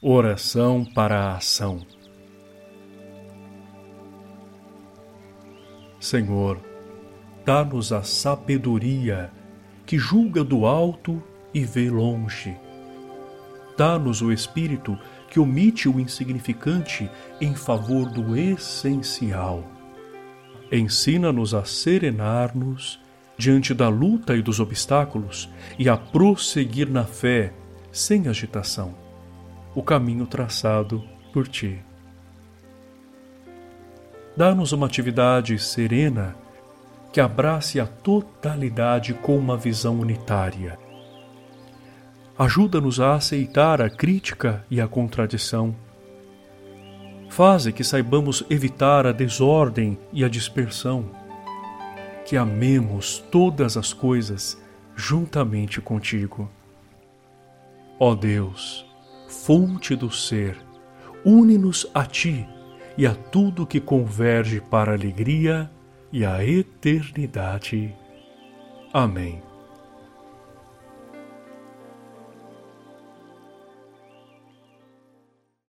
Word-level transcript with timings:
Oração 0.00 0.84
para 0.84 1.18
a 1.18 1.36
ação. 1.38 1.84
Senhor, 5.98 6.60
dá-nos 7.44 7.92
a 7.92 8.04
sabedoria 8.04 9.32
que 9.84 9.98
julga 9.98 10.44
do 10.44 10.66
alto 10.66 11.20
e 11.52 11.64
vê 11.64 11.90
longe. 11.90 12.56
Dá-nos 13.76 14.22
o 14.22 14.30
espírito 14.30 14.96
que 15.28 15.40
omite 15.40 15.88
o 15.88 15.98
insignificante 15.98 17.10
em 17.40 17.56
favor 17.56 18.08
do 18.08 18.36
essencial. 18.36 19.64
Ensina-nos 20.70 21.54
a 21.54 21.64
serenar-nos 21.64 23.00
diante 23.36 23.74
da 23.74 23.88
luta 23.88 24.36
e 24.36 24.42
dos 24.42 24.60
obstáculos 24.60 25.48
e 25.76 25.88
a 25.88 25.96
prosseguir 25.96 26.88
na 26.88 27.02
fé, 27.02 27.52
sem 27.90 28.28
agitação 28.28 29.07
o 29.78 29.82
caminho 29.84 30.26
traçado 30.26 31.04
por 31.32 31.46
ti. 31.46 31.78
Dá-nos 34.36 34.72
uma 34.72 34.86
atividade 34.86 35.56
serena 35.56 36.34
que 37.12 37.20
abrace 37.20 37.78
a 37.78 37.86
totalidade 37.86 39.14
com 39.14 39.38
uma 39.38 39.56
visão 39.56 40.00
unitária. 40.00 40.76
Ajuda-nos 42.36 42.98
a 42.98 43.14
aceitar 43.14 43.80
a 43.80 43.88
crítica 43.88 44.64
e 44.68 44.80
a 44.80 44.88
contradição. 44.88 45.72
Faze 47.30 47.72
que 47.72 47.84
saibamos 47.84 48.42
evitar 48.50 49.06
a 49.06 49.12
desordem 49.12 49.96
e 50.12 50.24
a 50.24 50.28
dispersão. 50.28 51.08
Que 52.26 52.36
amemos 52.36 53.20
todas 53.30 53.76
as 53.76 53.92
coisas 53.92 54.60
juntamente 54.96 55.80
contigo. 55.80 56.50
Ó 58.00 58.16
Deus, 58.16 58.87
fonte 59.28 59.94
do 59.94 60.10
ser, 60.10 60.56
une-nos 61.24 61.86
a 61.94 62.04
Ti 62.04 62.48
e 62.96 63.06
a 63.06 63.14
tudo 63.14 63.66
que 63.66 63.80
converge 63.80 64.60
para 64.60 64.90
a 64.90 64.94
alegria 64.94 65.70
e 66.12 66.24
a 66.24 66.44
eternidade. 66.44 67.94
Amém. 68.92 69.42